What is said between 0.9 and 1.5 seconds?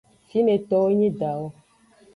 nyi edawo.